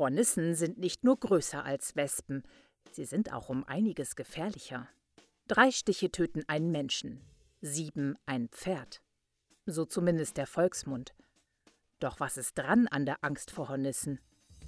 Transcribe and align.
Hornissen 0.00 0.54
sind 0.54 0.78
nicht 0.78 1.04
nur 1.04 1.20
größer 1.20 1.62
als 1.62 1.94
Wespen, 1.94 2.42
sie 2.90 3.04
sind 3.04 3.34
auch 3.34 3.50
um 3.50 3.64
einiges 3.64 4.16
gefährlicher. 4.16 4.88
Drei 5.46 5.70
Stiche 5.70 6.10
töten 6.10 6.42
einen 6.48 6.70
Menschen, 6.70 7.20
sieben 7.60 8.16
ein 8.24 8.48
Pferd. 8.48 9.02
So 9.66 9.84
zumindest 9.84 10.38
der 10.38 10.46
Volksmund. 10.46 11.14
Doch 11.98 12.18
was 12.18 12.38
ist 12.38 12.56
dran 12.56 12.88
an 12.88 13.04
der 13.04 13.18
Angst 13.20 13.50
vor 13.50 13.68
Hornissen? 13.68 14.20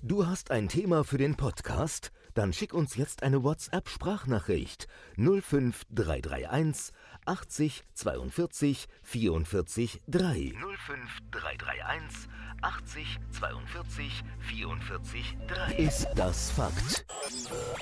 Du 0.03 0.27
hast 0.27 0.51
ein 0.51 0.69
Thema 0.69 1.03
für 1.03 1.17
den 1.17 1.35
Podcast? 1.37 2.13
Dann 2.35 2.53
schick 2.53 2.75
uns 2.75 2.97
jetzt 2.97 3.23
eine 3.23 3.43
WhatsApp-Sprachnachricht 3.43 4.87
05331 5.17 6.93
80 7.25 7.85
42 7.95 8.87
44 9.03 10.03
3. 10.09 10.53
05331 10.77 12.29
80 12.63 13.19
42 13.33 14.23
44 14.39 15.37
3. 15.49 15.75
Ist 15.75 16.07
das 16.15 16.53
Fakt? 16.53 17.05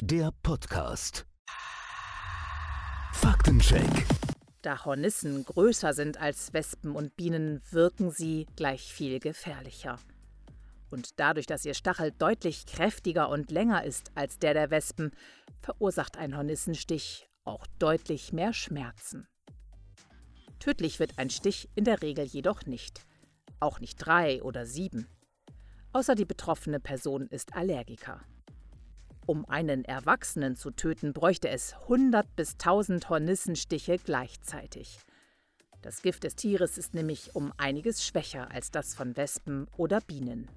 Der 0.01 0.31
Podcast. 0.43 1.27
Faktencheck. 3.13 4.07
Da 4.63 4.87
Hornissen 4.87 5.45
größer 5.45 5.93
sind 5.93 6.19
als 6.19 6.55
Wespen 6.55 6.97
und 6.97 7.15
Bienen, 7.15 7.61
wirken 7.71 8.11
sie 8.11 8.47
gleich 8.57 8.91
viel 8.95 9.21
gefährlicher. 9.21 9.99
Und 10.91 11.21
dadurch, 11.21 11.47
dass 11.47 11.67
ihr 11.67 11.75
Stachel 11.75 12.13
deutlich 12.13 12.65
kräftiger 12.65 13.29
und 13.29 13.51
länger 13.51 13.85
ist 13.85 14.11
als 14.15 14.39
der 14.39 14.55
der 14.55 14.71
Wespen, 14.71 15.11
verursacht 15.61 16.17
ein 16.17 16.35
Hornissenstich 16.35 17.29
auch 17.45 17.67
deutlich 17.79 18.33
mehr 18.33 18.55
Schmerzen. 18.55 19.29
Tödlich 20.59 20.99
wird 21.01 21.19
ein 21.19 21.29
Stich 21.29 21.69
in 21.75 21.85
der 21.85 22.01
Regel 22.01 22.25
jedoch 22.25 22.65
nicht. 22.65 23.03
Auch 23.61 23.79
nicht 23.79 23.97
drei 23.97 24.43
oder 24.43 24.65
sieben. 24.65 25.07
Außer 25.93 26.15
die 26.15 26.25
betroffene 26.25 26.81
Person 26.81 27.27
ist 27.27 27.55
Allergiker. 27.55 28.23
Um 29.27 29.45
einen 29.45 29.85
Erwachsenen 29.85 30.57
zu 30.57 30.71
töten, 30.71 31.13
bräuchte 31.13 31.49
es 31.51 31.75
100 31.83 32.35
bis 32.37 32.55
1000 32.55 33.11
Hornissenstiche 33.11 33.99
gleichzeitig. 33.99 34.99
Das 35.83 36.03
Gift 36.03 36.25
des 36.25 36.37
Tieres 36.37 36.79
ist 36.79 36.95
nämlich 36.95 37.35
um 37.35 37.53
einiges 37.57 38.05
schwächer 38.05 38.51
als 38.51 38.71
das 38.71 38.95
von 38.95 39.17
Wespen 39.17 39.69
oder 39.77 40.01
Bienen. 40.01 40.49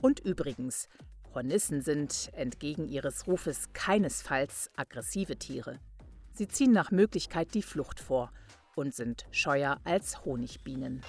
Und 0.00 0.20
übrigens, 0.20 0.88
Hornissen 1.34 1.82
sind 1.82 2.30
entgegen 2.34 2.88
ihres 2.88 3.26
Rufes 3.26 3.72
keinesfalls 3.72 4.70
aggressive 4.76 5.38
Tiere. 5.38 5.78
Sie 6.34 6.48
ziehen 6.48 6.72
nach 6.72 6.90
Möglichkeit 6.90 7.54
die 7.54 7.62
Flucht 7.62 8.00
vor 8.00 8.32
und 8.74 8.94
sind 8.94 9.26
scheuer 9.30 9.78
als 9.84 10.24
Honigbienen. 10.24 11.02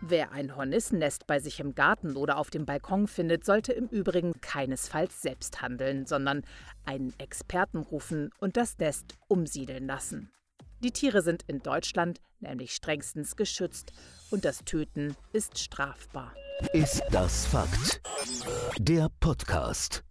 Wer 0.00 0.32
ein 0.32 0.56
Hornissennest 0.56 1.28
bei 1.28 1.38
sich 1.38 1.60
im 1.60 1.76
Garten 1.76 2.16
oder 2.16 2.38
auf 2.38 2.50
dem 2.50 2.66
Balkon 2.66 3.06
findet, 3.06 3.44
sollte 3.44 3.72
im 3.72 3.86
Übrigen 3.86 4.40
keinesfalls 4.40 5.22
selbst 5.22 5.62
handeln, 5.62 6.06
sondern 6.06 6.42
einen 6.84 7.14
Experten 7.18 7.78
rufen 7.78 8.30
und 8.40 8.56
das 8.56 8.78
Nest 8.78 9.14
umsiedeln 9.28 9.86
lassen. 9.86 10.32
Die 10.80 10.90
Tiere 10.90 11.22
sind 11.22 11.44
in 11.46 11.60
Deutschland 11.60 12.20
nämlich 12.42 12.74
strengstens 12.74 13.36
geschützt 13.36 13.92
und 14.30 14.44
das 14.44 14.64
Töten 14.64 15.16
ist 15.32 15.58
strafbar. 15.58 16.34
Ist 16.72 17.02
das 17.10 17.46
Fakt? 17.46 18.00
Der 18.78 19.08
Podcast. 19.20 20.04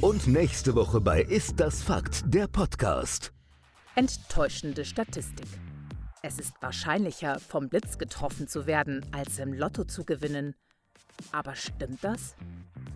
Und 0.00 0.26
nächste 0.26 0.74
Woche 0.74 1.00
bei 1.00 1.22
Ist 1.22 1.58
das 1.58 1.82
Fakt? 1.82 2.22
Der 2.26 2.46
Podcast. 2.46 3.32
Enttäuschende 3.94 4.84
Statistik. 4.84 5.48
Es 6.22 6.38
ist 6.38 6.54
wahrscheinlicher, 6.60 7.38
vom 7.38 7.68
Blitz 7.68 7.96
getroffen 7.96 8.48
zu 8.48 8.66
werden, 8.66 9.06
als 9.12 9.38
im 9.38 9.52
Lotto 9.52 9.84
zu 9.84 10.04
gewinnen. 10.04 10.54
Aber 11.32 11.54
stimmt 11.54 12.02
das? 12.02 12.34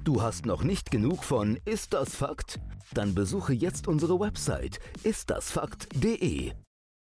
Du 0.04 0.22
hast 0.22 0.46
noch 0.46 0.64
nicht 0.64 0.90
genug 0.90 1.22
von 1.22 1.58
Ist 1.64 1.92
das 1.92 2.16
Fakt? 2.16 2.58
Dann 2.92 3.14
besuche 3.14 3.52
jetzt 3.52 3.86
unsere 3.86 4.18
Website 4.18 4.80
istdasfakt.de. 5.04 6.52